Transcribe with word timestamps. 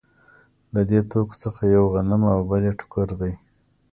له 0.73 0.81
دې 0.89 0.99
توکو 1.11 1.35
څخه 1.43 1.61
یو 1.75 1.83
غنم 1.93 2.21
او 2.33 2.39
بل 2.49 2.61
یې 2.67 2.73
ټوکر 2.79 3.09
دی 3.21 3.33